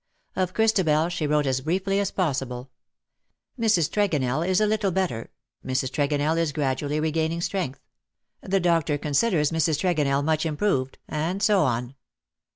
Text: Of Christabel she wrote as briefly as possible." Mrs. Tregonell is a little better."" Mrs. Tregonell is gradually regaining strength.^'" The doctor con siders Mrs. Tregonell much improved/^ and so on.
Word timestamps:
Of 0.35 0.55
Christabel 0.55 1.09
she 1.09 1.27
wrote 1.27 1.45
as 1.45 1.61
briefly 1.61 1.99
as 1.99 2.09
possible." 2.09 2.71
Mrs. 3.61 3.87
Tregonell 3.87 4.41
is 4.41 4.59
a 4.59 4.65
little 4.65 4.89
better."" 4.89 5.29
Mrs. 5.63 5.91
Tregonell 5.91 6.39
is 6.39 6.51
gradually 6.53 6.99
regaining 6.99 7.39
strength.^'" 7.41 7.83
The 8.49 8.59
doctor 8.59 8.97
con 8.97 9.13
siders 9.13 9.51
Mrs. 9.51 9.77
Tregonell 9.77 10.23
much 10.25 10.43
improved/^ 10.43 10.95
and 11.07 11.43
so 11.43 11.59
on. 11.65 11.93